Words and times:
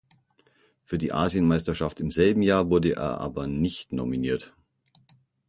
Für 0.83 0.97
die 0.97 1.13
Asienmeisterschaft 1.13 1.99
im 1.99 2.09
selben 2.09 2.41
Jahr 2.41 2.71
wurde 2.71 2.95
er 2.95 3.19
aber 3.19 3.45
nicht 3.45 3.93
nominiert. 3.93 4.51